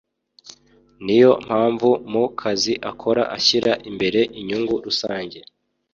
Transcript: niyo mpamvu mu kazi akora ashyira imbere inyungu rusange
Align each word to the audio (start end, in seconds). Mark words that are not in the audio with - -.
niyo 1.03 1.31
mpamvu 1.45 1.89
mu 2.11 2.23
kazi 2.41 2.73
akora 2.91 3.23
ashyira 3.37 3.71
imbere 3.89 4.19
inyungu 4.39 4.73
rusange 4.85 5.39